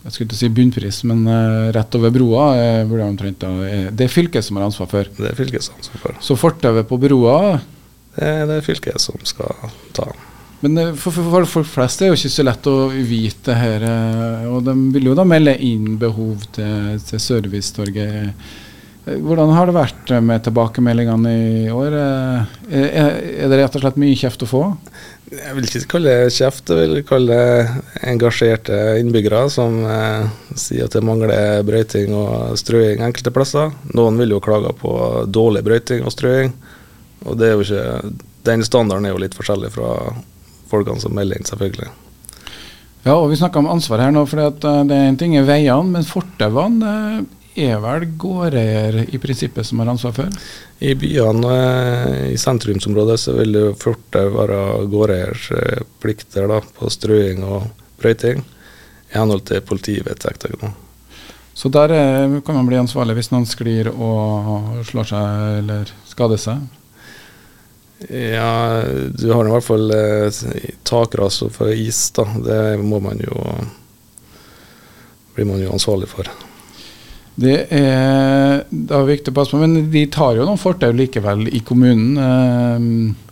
jeg 0.00 0.14
skulle 0.14 0.30
ikke 0.30 0.38
si 0.38 0.48
bunnpris, 0.56 0.98
men 1.04 1.26
uh, 1.28 1.68
rett 1.76 1.96
over 1.98 2.12
broa 2.14 2.44
uh, 2.56 2.92
omtrent 3.04 3.44
eh, 3.44 3.90
Det 3.92 4.06
er 4.06 4.12
fylket 4.12 4.46
som 4.46 4.56
har 4.56 4.64
ansvar 4.64 4.88
for. 4.88 5.10
Det 5.18 5.28
er 5.28 5.36
fylket 5.36 5.66
som 5.66 5.76
ansvar 5.76 6.00
for. 6.00 6.16
Så 6.24 6.36
fortauet 6.40 6.88
på 6.88 6.96
broa 7.02 7.58
Det 8.16 8.24
er 8.24 8.48
det 8.48 8.62
fylket 8.64 8.96
som 9.04 9.20
skal 9.28 9.52
ta. 9.92 10.08
Men 10.60 10.78
eh, 10.78 10.94
for, 10.94 11.14
for, 11.16 11.46
folk 11.48 11.68
flest 11.68 12.00
er 12.02 12.08
det 12.08 12.14
jo 12.14 12.18
ikke 12.20 12.34
så 12.36 12.46
lett 12.46 12.70
å 12.70 12.78
vite 12.92 13.50
det 13.50 13.60
her. 13.60 13.86
eh, 13.90 14.48
Og 14.50 14.64
de 14.66 14.74
vil 14.96 15.12
jo 15.12 15.18
da 15.18 15.26
melde 15.28 15.56
inn 15.64 15.94
behov 16.00 16.44
til, 16.56 16.98
til 17.08 17.22
Servicetorget. 17.30 18.34
Eh, 18.34 18.58
Hvordan 19.24 19.54
har 19.56 19.66
det 19.66 19.72
vært 19.74 20.10
med 20.22 20.42
tilbakemeldingene 20.44 21.30
i 21.32 21.70
år? 21.72 21.94
Er, 21.96 22.90
er 22.92 23.48
det 23.48 23.56
rett 23.58 23.78
og 23.78 23.82
slett 23.82 23.96
mye 23.98 24.18
kjeft 24.20 24.44
å 24.44 24.48
få? 24.50 24.60
Jeg 25.30 25.54
vil 25.56 25.66
ikke 25.66 25.88
kalle 25.94 26.12
det 26.12 26.34
kjeft, 26.34 26.70
jeg 26.74 26.90
vil 26.90 27.04
kalle 27.08 27.38
det 27.38 28.04
engasjerte 28.10 28.76
innbyggere 29.00 29.44
som 29.50 29.78
eh, 29.88 30.28
sier 30.58 30.84
at 30.84 30.94
det 30.94 31.02
mangler 31.06 31.64
brøyting 31.66 32.12
og 32.18 32.58
strøing 32.60 33.00
enkelte 33.06 33.32
plasser. 33.34 33.72
Noen 33.96 34.20
vil 34.20 34.34
jo 34.36 34.42
klage 34.44 34.74
på 34.78 34.92
dårlig 35.32 35.64
brøyting 35.66 36.04
og 36.04 36.12
strøing, 36.14 36.52
og 37.24 37.38
det 37.40 37.48
er 37.48 37.56
jo 37.56 37.64
ikke, 37.64 38.12
den 38.50 38.66
standarden 38.66 39.08
er 39.08 39.14
jo 39.14 39.22
litt 39.24 39.38
forskjellig 39.38 39.72
fra 39.74 39.94
folkene 40.70 41.02
som 41.02 41.14
melder 41.16 41.40
inn, 41.40 41.48
selvfølgelig. 41.48 41.90
Ja, 43.04 43.16
og 43.16 43.30
vi 43.32 43.38
snakker 43.40 43.62
om 43.62 43.70
ansvar 43.72 44.02
her 44.04 44.12
nå, 44.12 44.26
for 44.28 44.40
det 44.40 44.70
er 44.70 45.06
en 45.08 45.20
ting 45.20 45.36
er 45.38 45.48
veiene, 45.48 45.94
men 45.96 46.08
fortauene. 46.08 46.96
eh, 47.20 47.36
er 47.60 47.80
vel 47.82 48.04
gårdeier 48.20 49.00
i 49.10 49.18
prinsippet 49.18 49.66
som 49.66 49.80
har 49.82 49.90
ansvar 49.90 50.14
for? 50.14 50.28
I 50.78 50.94
byene 50.94 51.54
i 52.30 52.36
sentrumsområdet 52.38 53.18
så 53.20 53.34
vil 53.36 53.58
jo 53.58 53.72
fortau 53.74 54.30
være 54.36 54.60
gårdeiers 54.92 55.48
plikter 56.00 56.46
da, 56.48 56.60
på 56.60 56.90
strøing 56.92 57.42
og 57.44 57.66
brøyting 58.00 58.44
i 59.10 59.18
henhold 59.18 59.42
til 59.50 59.64
politivedtektene. 59.66 60.72
Så 61.54 61.68
der 61.68 61.92
er, 61.92 62.40
kan 62.46 62.56
man 62.56 62.68
bli 62.70 62.78
ansvarlig 62.80 63.18
hvis 63.18 63.32
noen 63.34 63.48
sklir 63.48 63.90
og 63.90 64.84
slår 64.88 65.10
seg 65.10 65.58
eller 65.58 65.90
skader 66.08 66.40
seg? 66.40 66.62
Ja, 68.08 68.82
du 69.12 69.26
har 69.32 69.44
i 69.44 69.52
hvert 69.52 69.66
fall 69.66 69.92
eh, 69.92 70.40
takras 70.88 71.42
for 71.52 71.72
is, 71.74 72.00
da. 72.16 72.24
Det 72.46 72.60
må 72.80 73.00
man 73.04 73.20
jo 73.20 73.34
blir 75.34 75.46
man 75.46 75.60
jo 75.62 75.72
ansvarlig 75.72 76.08
for. 76.10 76.28
Det 77.40 77.56
er, 77.72 78.64
det 78.68 78.94
er 78.96 79.06
viktig 79.08 79.32
å 79.32 79.36
passe 79.36 79.54
på, 79.54 79.60
men 79.62 79.90
de 79.92 80.04
tar 80.12 80.36
jo 80.36 80.44
noen 80.44 80.60
fortau 80.60 80.90
likevel 80.92 81.46
i 81.48 81.62
kommunen? 81.64 82.16
Eh. 82.20 83.26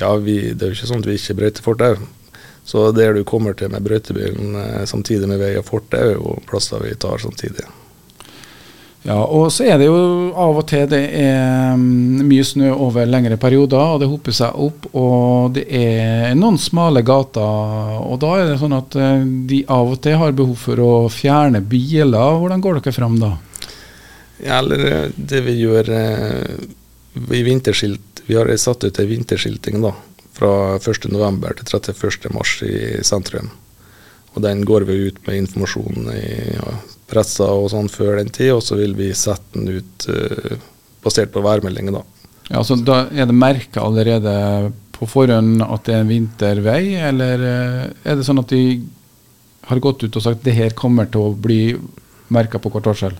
Ja, 0.00 0.14
vi, 0.16 0.38
det 0.52 0.64
er 0.64 0.72
jo 0.72 0.78
ikke 0.78 0.90
sånn 0.90 1.04
at 1.04 1.08
vi 1.10 1.18
ikke 1.18 1.38
brøyter 1.38 1.66
fortau. 1.66 1.96
Så 2.64 2.86
der 2.96 3.12
du 3.12 3.20
kommer 3.28 3.52
til 3.52 3.68
med 3.72 3.84
brøytebilen 3.84 4.56
eh, 4.56 4.84
samtidig 4.88 5.28
med 5.28 5.42
vei 5.42 5.52
og 5.60 5.68
fortau, 5.68 6.00
er 6.00 6.14
jo 6.16 6.38
plasser 6.48 6.80
vi 6.84 6.94
tar 6.96 7.20
samtidig. 7.20 7.66
Ja, 9.04 9.18
og 9.20 9.50
så 9.52 9.66
er 9.68 9.76
det 9.76 9.90
jo 9.90 9.96
av 10.32 10.58
og 10.62 10.64
til 10.70 10.86
det 10.88 11.02
er 11.18 11.74
mm, 11.76 12.22
mye 12.24 12.44
snø 12.48 12.70
over 12.72 13.04
lengre 13.04 13.36
perioder, 13.40 13.82
og 13.96 14.00
det 14.00 14.08
hoper 14.08 14.32
seg 14.32 14.56
opp. 14.64 14.86
Og 14.96 15.52
det 15.58 15.66
er 15.76 16.32
noen 16.38 16.56
smale 16.60 17.02
gater, 17.04 17.98
og 18.00 18.16
da 18.22 18.30
er 18.38 18.48
det 18.48 18.62
sånn 18.62 18.76
at 18.78 18.96
eh, 18.96 19.26
de 19.50 19.60
av 19.68 19.92
og 19.92 20.00
til 20.06 20.16
har 20.22 20.32
behov 20.38 20.56
for 20.56 20.80
å 20.80 20.94
fjerne 21.12 21.60
biler. 21.60 22.38
Hvordan 22.40 22.64
går 22.64 22.80
dere 22.80 22.96
fram 22.96 23.20
da? 23.20 23.34
Ja, 24.40 24.62
eller 24.62 24.86
eh, 24.88 25.04
det 25.16 25.44
vi 25.50 25.58
gjør 25.60 25.92
i 27.30 27.44
vinterskilt 27.46 28.24
Vi 28.26 28.34
har 28.34 28.48
satt 28.56 28.88
ut 28.88 28.98
ei 28.98 29.04
vinterskilting 29.06 29.82
da, 29.84 29.92
fra 30.32 30.78
1.11. 30.80 31.12
til 31.60 31.92
31.3 31.92 32.72
i 32.72 33.04
sentrum. 33.04 33.52
Og 34.32 34.42
den 34.42 34.64
går 34.64 34.88
vi 34.88 34.96
ut 35.10 35.20
med 35.28 35.42
informasjon 35.44 36.08
i 36.16 36.24
ja, 36.56 36.72
pressa 37.14 37.48
og 37.54 37.70
sånn 37.72 37.90
før 37.92 38.18
den 38.18 38.32
tid, 38.34 38.52
og 38.56 38.64
så 38.66 38.78
vil 38.80 38.96
vi 38.98 39.12
sette 39.16 39.56
den 39.56 39.78
ut 39.78 40.08
uh, 40.10 40.56
basert 41.04 41.32
på 41.34 41.44
værmeldingen, 41.44 42.00
da. 42.00 42.04
Ja, 42.50 42.64
så 42.64 42.76
Da 42.76 43.06
er 43.08 43.28
det 43.30 43.36
merka 43.36 43.84
allerede 43.84 44.72
på 44.94 45.08
forhånd 45.10 45.62
at 45.64 45.86
det 45.86 45.94
er 45.94 46.02
en 46.04 46.10
vintervei, 46.12 46.82
eller 47.08 47.44
uh, 47.44 47.84
er 48.04 48.18
det 48.18 48.26
sånn 48.26 48.42
at 48.42 48.52
de 48.52 48.82
har 49.64 49.80
gått 49.80 50.04
ut 50.04 50.16
og 50.16 50.24
sagt 50.24 50.42
at 50.42 50.48
det 50.48 50.58
her 50.58 50.76
kommer 50.76 51.08
til 51.08 51.30
å 51.30 51.36
bli 51.36 51.76
merka 52.34 52.60
på 52.60 52.72
varsel? 52.74 53.16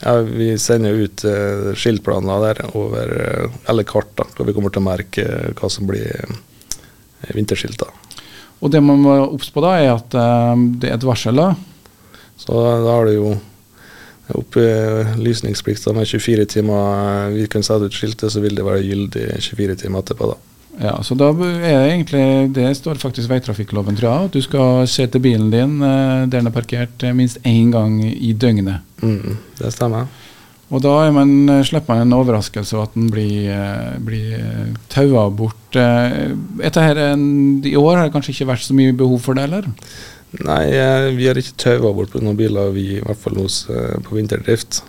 Ja, 0.00 0.16
Vi 0.20 0.58
sender 0.60 0.92
ut 0.92 1.24
uh, 1.24 1.72
skiltplaner 1.76 2.48
der 2.48 2.64
over, 2.76 3.12
uh, 3.12 3.60
eller 3.68 3.86
kart, 3.88 4.12
da, 4.16 4.26
hvor 4.36 4.48
vi 4.48 4.56
kommer 4.56 4.72
til 4.72 4.84
å 4.84 4.88
merke 4.88 5.28
hva 5.56 5.70
som 5.72 5.88
blir 5.88 6.08
uh, 6.28 6.42
da. 7.80 7.88
Og 8.60 8.70
det 8.72 8.80
man 8.84 9.00
må 9.02 9.14
obs 9.24 9.48
på 9.52 9.60
da, 9.64 9.72
er 9.80 9.94
at 9.96 10.14
det 10.80 10.88
er 10.88 10.94
et 10.94 11.04
varsel. 11.04 11.36
da. 11.36 11.75
Så 12.36 12.56
da 12.56 12.90
har 12.92 13.06
du 13.08 13.14
jo 13.16 13.36
opplysningsplikt 14.36 15.86
med 15.94 16.08
24 16.08 16.44
timer. 16.50 17.30
Vi 17.34 17.46
kan 17.50 17.62
sette 17.62 17.86
ut 17.86 17.94
skiltet, 17.94 18.32
så 18.32 18.42
vil 18.42 18.56
det 18.58 18.66
være 18.66 18.84
gyldig 18.84 19.26
24 19.40 19.78
timer 19.84 20.02
etterpå. 20.02 20.32
da. 20.32 20.38
Ja, 20.76 20.98
så 21.00 21.14
da 21.16 21.30
er 21.32 21.78
det 21.80 21.92
egentlig 21.94 22.52
Det 22.52 22.66
står 22.76 22.98
faktisk 23.00 23.30
veitrafikkloven, 23.30 23.96
tror 23.96 24.10
jeg. 24.10 24.28
At 24.28 24.34
du 24.36 24.42
skal 24.44 24.88
se 24.90 25.06
til 25.06 25.22
bilen 25.24 25.50
din 25.50 25.78
der 25.80 26.26
den 26.26 26.46
er 26.46 26.52
parkert 26.52 27.02
minst 27.14 27.38
én 27.46 27.72
gang 27.72 28.02
i 28.04 28.32
døgnet. 28.32 28.80
Mm, 29.00 29.38
det 29.58 29.72
stemmer. 29.72 30.06
Og 30.68 30.82
da 30.82 31.10
man, 31.14 31.62
slipper 31.64 31.94
man 31.94 32.08
en 32.08 32.12
overraskelse 32.16 32.76
og 32.76 32.88
at 32.88 32.94
den 32.94 33.06
blir, 33.10 33.52
blir 34.02 34.74
taua 34.90 35.28
bort. 35.30 35.78
Her, 35.78 36.98
I 37.64 37.76
år 37.76 37.96
har 37.96 38.04
det 38.04 38.12
kanskje 38.12 38.34
ikke 38.34 38.50
vært 38.50 38.66
så 38.66 38.74
mye 38.74 38.92
behov 38.92 39.20
for 39.22 39.38
det, 39.38 39.44
eller? 39.46 39.70
Nei, 40.44 40.64
vi 41.16 41.28
har 41.28 41.38
ikke 41.40 41.56
taua 41.62 41.94
bort 41.96 42.12
på 42.12 42.20
noen 42.20 42.36
biler, 42.36 42.74
vi, 42.74 42.98
i 42.98 43.02
hvert 43.04 43.20
fall 43.22 43.38
hos, 43.40 43.62
på 44.04 44.18
vinterdrift. 44.18 44.82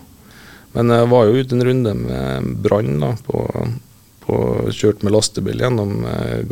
Men 0.73 0.91
jeg 0.91 1.07
var 1.13 1.27
jo 1.27 1.37
ute 1.39 1.55
en 1.55 1.63
runde 1.63 1.93
med 2.01 2.49
brann 2.65 3.05
på, 3.23 3.43
på, 4.25 4.39
kjørt 4.75 5.05
med 5.05 5.15
lastebil 5.15 5.63
gjennom 5.63 6.01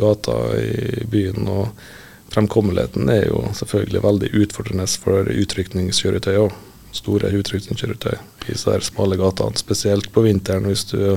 gata 0.00 0.38
i 0.56 1.04
byen. 1.12 1.44
og 1.44 2.32
Fremkommeligheten 2.32 3.12
er 3.12 3.28
jo 3.28 3.44
selvfølgelig 3.54 4.02
veldig 4.06 4.32
utfordrende 4.40 4.88
for 5.04 5.28
utrykningskjøretøy 5.44 6.40
òg 6.46 6.56
store 6.96 7.30
utrykningskjøretøy 7.36 8.16
i 8.16 8.52
disse 8.52 8.80
smale 8.88 9.18
gatene. 9.20 9.58
Spesielt 9.58 10.10
på 10.12 10.24
vinteren 10.26 10.68
hvis 10.68 10.86
du 10.92 11.16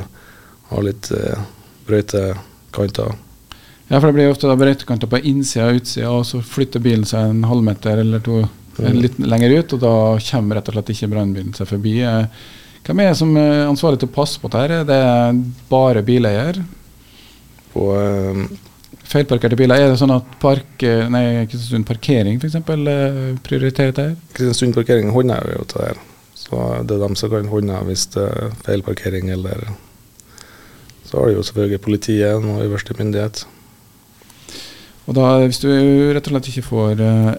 har 0.70 0.86
litt 0.86 1.10
eh, 1.16 1.42
brøytekanter. 1.88 3.16
Ja, 3.90 3.98
for 3.98 4.10
det 4.10 4.16
blir 4.20 4.32
ofte 4.32 4.54
brøytekanter 4.54 5.10
på 5.10 5.22
innsida 5.26 5.68
og 5.72 5.82
utsida, 5.82 6.14
og 6.14 6.26
så 6.30 6.44
flytter 6.46 6.84
bilen 6.84 7.08
seg 7.10 7.32
en 7.32 7.44
halvmeter 7.50 8.04
eller 8.04 8.22
to 8.26 8.44
mm. 8.46 8.98
litt 9.02 9.20
lenger 9.20 9.58
ut, 9.58 9.76
og 9.76 9.84
da 9.84 9.94
kommer 10.30 10.60
rett 10.60 10.70
og 10.70 10.78
slett 10.78 10.94
ikke 10.94 11.12
brannbilen 11.16 11.58
seg 11.58 11.70
forbi. 11.72 11.96
Eh, 12.06 12.48
hvem 12.86 13.04
er 13.04 13.12
det 13.12 13.20
som 13.20 13.34
er 13.38 13.68
ansvarlig 13.68 14.02
til 14.02 14.12
å 14.12 14.16
passe 14.16 14.42
på 14.42 14.52
dette? 14.54 14.82
Er 14.82 14.90
det 14.90 15.04
bare 15.72 16.06
bileier? 16.06 16.64
På... 17.74 17.92
Um 17.98 18.50
feilparkerte 19.10 19.58
biler. 19.58 19.82
Er 19.82 19.92
det 19.92 20.00
sånn 20.02 20.14
at 20.14 20.38
park, 20.42 20.84
nei, 21.10 21.24
Kristiansund 21.50 21.88
parkering 21.90 22.40
f.eks. 22.40 22.60
prioriterer 23.46 23.94
dette? 23.94 24.08
Kristiansund 24.38 24.78
parkering 24.78 25.14
håndhever 25.16 25.56
jo 25.58 25.66
til 25.70 25.82
det. 25.82 25.92
her. 25.92 26.02
Så 26.40 26.60
det 26.88 26.96
er 26.96 27.04
dem 27.04 27.16
som 27.20 27.32
kan 27.34 27.50
håndheve 27.52 27.90
hvis 27.90 28.08
det 28.16 28.26
er 28.26 28.52
feilparkering 28.66 29.32
eller 29.34 29.70
Så 31.06 31.18
har 31.18 31.28
de 31.28 31.40
jo 31.40 31.44
selvfølgelig 31.44 31.82
politiet 31.82 32.36
og 32.38 32.62
øverste 32.64 32.94
myndighet. 32.98 33.46
Og 35.10 35.16
da, 35.18 35.28
Hvis 35.46 35.62
du 35.64 35.70
rett 36.14 36.28
og 36.30 36.36
slett 36.36 36.52
ikke 36.52 36.68
får 36.70 37.02
uh, 37.02 37.34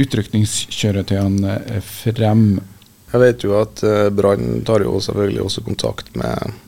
utrykningskjøretøyene 0.00 1.58
frem 1.84 2.44
Jeg 3.12 3.22
vet 3.22 3.46
jo 3.46 3.56
at 3.60 3.84
uh, 3.86 4.08
Brann 4.14 4.62
tar 4.66 4.86
jo 4.86 4.96
selvfølgelig 5.04 5.44
også 5.44 5.66
kontakt 5.68 6.14
med 6.18 6.62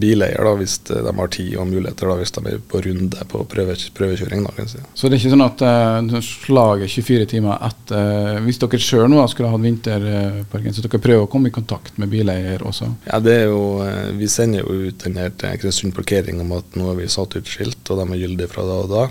bileier, 0.00 0.40
da, 0.40 0.52
hvis 0.56 0.78
de 0.88 1.00
har 1.04 1.28
tid 1.32 1.56
og 1.60 1.66
muligheter, 1.68 2.08
da, 2.08 2.14
hvis 2.16 2.32
de 2.32 2.42
er 2.48 2.60
på 2.70 2.80
runde 2.84 3.24
på 3.28 3.42
prøve, 3.50 3.74
prøvekjøring. 3.98 4.46
Da, 4.46 4.64
si. 4.70 4.80
Så 4.96 5.10
det 5.10 5.18
er 5.18 5.20
ikke 5.20 5.32
sånn 5.34 5.44
at 5.44 5.64
uh, 5.66 6.16
slaget 6.24 6.94
24 6.94 7.26
timer 7.34 7.60
etter 7.66 8.40
Hvis 8.46 8.60
dere 8.62 8.80
sjøl 8.82 9.10
nå 9.12 9.26
skulle 9.30 9.50
hatt 9.52 9.64
vinterparken, 9.64 10.76
så 10.76 10.86
dere 10.86 11.02
prøver 11.02 11.26
å 11.26 11.30
komme 11.32 11.52
i 11.52 11.54
kontakt 11.54 12.00
med 12.00 12.10
bileier 12.12 12.64
også? 12.66 12.88
Ja, 13.10 13.20
det 13.22 13.36
er 13.42 13.46
jo, 13.50 13.60
uh, 13.84 14.08
Vi 14.16 14.30
sender 14.32 14.64
jo 14.64 14.88
ut 14.88 15.04
den 15.04 15.20
her 15.20 15.34
til 15.34 15.60
Kristiansund 15.60 15.96
parkering 15.98 16.40
om 16.44 16.56
at 16.56 16.78
nå 16.78 16.90
har 16.90 16.98
vi 16.98 17.12
satt 17.12 17.36
ut 17.36 17.50
skilt, 17.52 17.84
og 17.90 18.00
de 18.00 18.08
er 18.08 18.24
gyldige 18.24 18.52
fra 18.52 18.66
da 18.66 18.80
og 18.86 18.92
da. 18.92 19.06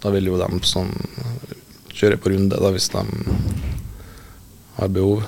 Da 0.00 0.12
vil 0.14 0.30
jo 0.30 0.38
de 0.40 0.62
som 0.68 0.88
kjører 1.92 2.20
på 2.20 2.32
runde, 2.32 2.56
da, 2.56 2.70
hvis 2.72 2.88
de 2.94 3.04
har 4.78 4.94
behov. 4.94 5.26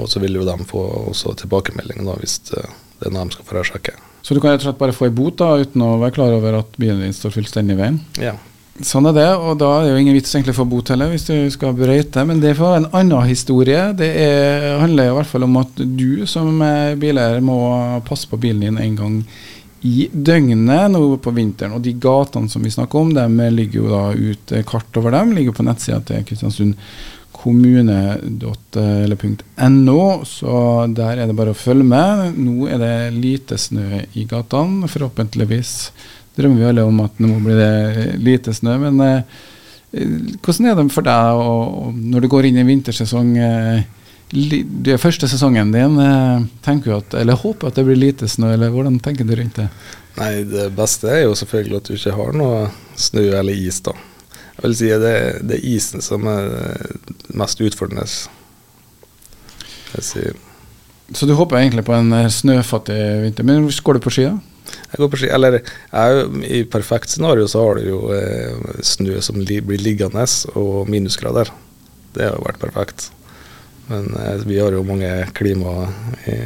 Og 0.00 0.06
så 0.08 0.22
vil 0.22 0.38
jo 0.38 0.46
de 0.48 0.56
få 0.64 0.86
også 1.10 1.34
tilbakemelding 1.42 2.06
da, 2.08 2.16
hvis 2.20 2.38
det 2.48 2.64
det 3.02 3.10
er 3.10 3.16
noe 3.16 3.26
de 3.26 3.34
skal 3.34 3.48
få 3.48 3.66
sjekke. 3.66 3.98
Så 4.22 4.36
du 4.36 4.38
kan 4.38 4.52
rett 4.54 4.62
og 4.62 4.68
slett 4.68 4.78
bare 4.78 4.94
få 4.94 5.08
ei 5.08 5.14
bot 5.14 5.40
da, 5.40 5.56
uten 5.58 5.82
å 5.82 5.96
være 5.98 6.14
klar 6.14 6.34
over 6.36 6.60
at 6.60 6.76
bilen 6.78 7.02
din 7.02 7.14
står 7.16 7.34
fullstendig 7.34 7.74
i 7.74 7.80
veien? 7.80 7.96
Ja. 8.22 8.36
Sånn 8.86 9.08
er 9.10 9.16
det, 9.16 9.26
og 9.36 9.58
da 9.60 9.68
er 9.76 9.84
det 9.84 9.90
jo 9.90 10.02
ingen 10.04 10.14
vits 10.16 10.30
egentlig 10.32 10.54
for 10.56 10.70
bot 10.70 10.88
heller, 10.92 11.10
hvis 11.12 11.26
du 11.26 11.34
skal 11.52 11.74
brøyte. 11.76 12.22
Men 12.28 12.38
det 12.40 12.54
får 12.56 12.76
en 12.76 12.86
annen 12.94 13.26
historie. 13.28 13.80
Det 13.98 14.08
er, 14.22 14.68
handler 14.80 15.10
i 15.10 15.16
hvert 15.18 15.28
fall 15.28 15.48
om 15.48 15.58
at 15.60 15.82
du 15.82 16.22
som 16.30 16.62
bileier 17.02 17.42
må 17.44 17.58
passe 18.06 18.30
på 18.30 18.38
bilen 18.40 18.62
din 18.62 18.78
en 18.80 18.96
gang 19.00 19.18
i 19.82 20.08
døgnet 20.12 20.90
nå 20.92 21.16
på 21.22 21.30
vinteren. 21.34 21.74
Og 21.76 21.82
de 21.82 21.92
gatene 21.98 22.48
som 22.50 22.62
vi 22.62 22.70
snakker 22.70 22.98
om, 23.00 23.14
de 23.16 23.50
ligger 23.50 23.80
jo 23.80 23.88
da 23.90 24.14
ut 24.14 24.52
kart 24.68 24.96
over 25.00 25.10
dem, 25.16 25.34
ligger 25.36 25.52
på 25.56 25.66
nettsida 25.66 26.00
til 26.06 26.24
Kristiansund 26.28 26.74
kommune.no, 27.42 30.02
så 30.28 30.52
der 30.94 31.18
er 31.18 31.26
det 31.26 31.36
bare 31.36 31.50
å 31.54 31.58
følge 31.58 31.86
med. 31.88 32.36
Nå 32.38 32.68
er 32.70 32.78
det 32.78 33.14
lite 33.16 33.58
snø 33.58 34.02
i 34.14 34.24
gatene. 34.30 34.88
Forhåpentligvis 34.90 35.92
drømmer 36.36 36.60
vi 36.60 36.68
alle 36.70 36.84
om 36.86 37.00
at 37.04 37.12
nå 37.22 37.30
blir 37.42 37.56
det 37.58 37.74
lite 38.22 38.50
snø. 38.54 38.72
Men 38.84 38.94
eh, 39.06 39.22
hvordan 40.38 40.66
er 40.70 40.74
det 40.78 40.94
for 40.94 41.02
deg 41.08 41.24
og, 41.42 41.90
når 42.14 42.20
du 42.22 42.28
går 42.32 42.44
inn 42.48 42.60
i 42.62 42.68
vintersesong? 42.68 43.30
Eh, 43.38 43.80
det 44.32 44.96
første 45.00 45.28
sesongen 45.28 45.72
din. 45.74 45.98
Eh, 46.00 46.44
tenker 46.64 46.90
du 46.90 46.96
at, 46.96 47.16
eller 47.20 47.36
håper 47.36 47.68
at 47.68 47.76
det 47.76 47.84
blir 47.84 47.98
lite 48.00 48.28
snø, 48.30 48.54
eller 48.54 48.72
hvordan 48.72 48.96
tenker 49.04 49.28
du 49.28 49.34
rundt 49.36 49.60
det? 49.60 49.68
Nei, 50.16 50.44
Det 50.48 50.70
beste 50.76 51.10
er 51.12 51.24
jo 51.26 51.36
selvfølgelig 51.36 51.76
at 51.80 51.88
du 51.90 51.96
ikke 51.96 52.16
har 52.16 52.32
noe 52.36 52.70
snø 52.96 53.26
eller 53.38 53.52
is. 53.52 53.80
da. 53.84 53.92
Jeg 54.56 54.64
vil 54.64 54.78
si 54.78 54.90
at 54.94 55.02
det, 55.04 55.16
det 55.48 55.58
er 55.58 55.68
isen 55.74 56.04
som 56.04 56.26
er 56.28 56.48
mest 57.36 57.60
utfordrende. 57.60 58.06
Så 61.12 61.28
du 61.28 61.34
håper 61.36 61.60
egentlig 61.60 61.84
på 61.84 61.96
en 61.96 62.12
snøfattig 62.32 63.00
vinter. 63.26 63.44
Men 63.44 63.68
går 63.68 63.98
du 63.98 64.04
på 64.04 64.12
ski, 64.12 64.28
da? 64.30 64.38
Jeg 64.92 65.00
går 65.00 65.08
på 65.12 65.18
ski, 65.20 65.28
eller 65.32 65.58
jeg, 65.58 66.28
I 66.48 66.62
perfekt 66.72 67.12
scenario 67.12 67.48
så 67.48 67.64
har 67.64 67.80
du 67.80 67.88
jo 67.88 67.98
eh, 68.16 68.76
snø 68.84 69.20
som 69.24 69.40
li, 69.40 69.60
blir 69.64 69.80
liggende, 69.80 70.24
og 70.56 70.88
minusgrader. 70.92 71.52
Det 72.12 72.28
har 72.28 72.36
jo 72.36 72.46
vært 72.46 72.60
perfekt. 72.60 73.10
Men 73.90 74.08
eh, 74.16 74.46
vi 74.46 74.60
har 74.60 74.74
jo 74.74 74.86
mange 74.86 75.10
klima 75.36 75.88
i, 76.30 76.38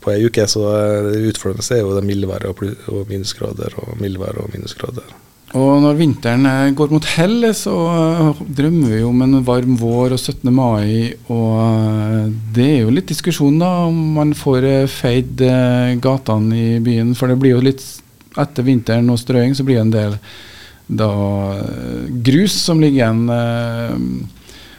på 0.00 0.14
ei 0.14 0.24
uke, 0.26 0.46
så 0.50 0.64
det 1.10 1.20
utfordrende 1.32 1.76
er 1.76 1.84
jo 1.84 1.94
det 1.96 2.06
mildværet 2.06 2.50
og, 2.50 2.64
og 2.92 3.10
minusgrader 3.10 3.76
og 3.82 3.94
mildvær 4.00 4.42
og 4.44 4.50
minusgrader. 4.54 5.14
Og 5.54 5.76
når 5.84 5.98
vinteren 6.00 6.46
eh, 6.50 6.72
går 6.74 6.90
mot 6.90 7.04
hell, 7.14 7.46
så 7.54 7.74
eh, 7.92 8.40
drømmer 8.58 8.96
vi 8.96 9.02
om 9.06 9.20
en 9.22 9.38
varm 9.46 9.76
vår 9.78 10.16
og 10.16 10.18
17. 10.18 10.50
mai. 10.50 11.14
Og 11.30 11.52
eh, 11.62 12.32
det 12.56 12.66
er 12.72 12.80
jo 12.82 12.94
litt 12.94 13.10
diskusjon 13.12 13.60
da 13.62 13.70
om 13.86 14.00
man 14.16 14.34
får 14.34 14.66
eh, 14.66 14.88
feid 14.90 15.44
eh, 15.46 15.94
gatene 16.02 16.58
i 16.58 16.80
byen. 16.82 17.14
For 17.14 17.30
det 17.30 17.38
blir 17.42 17.54
jo 17.54 17.62
litt 17.68 17.84
etter 18.34 18.66
vinteren 18.66 19.12
og 19.14 19.20
strøing, 19.22 19.54
så 19.54 19.66
blir 19.66 19.78
det 19.78 19.84
en 19.84 19.94
del 19.94 20.18
da 20.90 21.12
eh, 21.60 22.10
grus 22.26 22.58
som 22.66 22.82
ligger 22.82 23.04
igjen. 23.04 24.26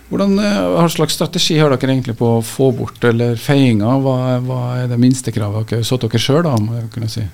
Hvordan 0.09 0.38
eh, 0.39 0.59
Hva 0.75 0.85
slags 0.91 1.17
strategi 1.17 1.57
har 1.57 1.74
dere 1.74 1.95
egentlig 1.95 2.17
på 2.19 2.35
å 2.38 2.43
få 2.45 2.69
bort 2.77 3.03
eller 3.07 3.39
feiinga? 3.41 3.95
Hva, 4.03 4.17
hva 4.45 4.59
er 4.83 4.91
det 4.91 5.00
minstekravet 5.01 5.71
dere 5.71 5.81
har 5.81 5.89
satt 5.89 6.05
dere 6.05 6.21
sjøl, 6.21 6.50
må 6.62 6.77
jeg 6.77 6.91
kunne 6.93 7.09
si? 7.12 7.25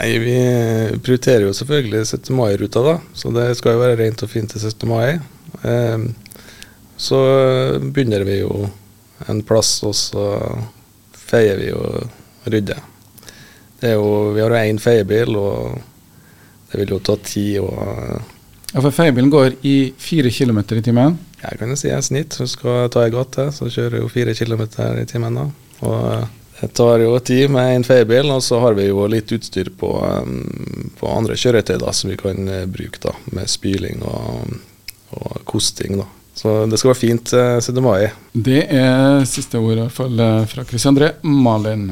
Nei, 0.00 0.10
Vi 0.22 0.36
prioriterer 1.04 1.46
jo 1.48 1.54
selvfølgelig 1.56 2.04
17. 2.06 2.34
mai-ruta, 2.36 2.82
da. 2.84 2.98
Så 3.16 3.32
det 3.36 3.50
skal 3.58 3.76
jo 3.76 3.84
være 3.84 3.98
rent 4.00 4.24
og 4.24 4.32
fint 4.32 4.52
til 4.52 4.62
17. 4.62 4.88
mai. 4.88 5.18
Eh, 5.64 6.06
så 7.00 7.20
begynner 7.80 8.24
vi 8.28 8.42
jo 8.42 8.68
en 9.28 9.40
plass, 9.44 9.78
og 9.88 9.96
så 9.96 10.24
feier 11.16 11.60
vi 11.60 11.70
og 11.76 12.48
rydder. 12.50 12.80
Det 13.80 13.94
er 13.94 13.96
jo, 13.96 14.32
vi 14.36 14.42
har 14.44 14.52
jo 14.52 14.60
én 14.60 14.80
feiebil, 14.80 15.36
og 15.40 15.80
det 16.70 16.82
vil 16.82 16.94
jo 16.94 17.00
ta 17.04 17.16
tid 17.24 17.62
å 17.64 17.70
Ja, 18.72 18.80
for 18.80 18.94
Feiebilen 18.94 19.30
går 19.30 19.56
i 19.66 19.92
fire 19.98 20.30
km 20.30 20.58
i 20.58 20.82
timen. 20.82 21.16
Jeg 21.40 21.58
kan 21.58 21.72
jo 21.72 21.78
si 21.78 21.90
et 21.90 22.06
snitt. 22.06 22.36
Så 22.36 22.46
skal 22.50 22.90
ta 22.92 23.02
ei 23.06 23.14
gate, 23.14 23.48
så 23.54 23.70
kjører 23.70 24.02
jo 24.02 24.10
fire 24.12 24.34
kilometer 24.38 25.00
i 25.00 25.06
timen 25.10 25.38
da. 25.40 25.48
Og 25.80 26.60
det 26.60 26.68
tar 26.76 27.00
jo 27.02 27.16
tid 27.24 27.50
med 27.50 27.74
en 27.74 27.86
feiebil, 27.86 28.30
og 28.30 28.42
så 28.44 28.60
har 28.60 28.76
vi 28.78 28.90
jo 28.90 29.06
litt 29.10 29.32
utstyr 29.32 29.72
på, 29.80 29.90
um, 29.96 30.92
på 31.00 31.08
andre 31.08 31.38
kjøretøy 31.40 31.78
da, 31.80 31.94
som 31.96 32.12
vi 32.12 32.18
kan 32.20 32.48
eh, 32.52 32.66
bruke 32.68 33.00
da, 33.00 33.14
med 33.32 33.48
spyling 33.50 34.04
og, 34.04 34.58
og 35.16 35.40
kosting. 35.48 35.96
da. 36.02 36.06
Så 36.36 36.52
det 36.70 36.78
skal 36.78 36.92
være 36.92 37.00
fint 37.00 37.32
7. 37.64 37.72
mai. 37.84 38.10
Det 38.32 38.62
er 38.70 39.24
siste 39.28 39.58
ord 39.58 39.74
i 39.78 39.82
hvert 39.82 39.96
fall 39.96 40.20
eh, 40.20 40.44
fra 40.52 40.64
Chris 40.68 40.86
André 40.88 41.10
Malin. 41.26 41.88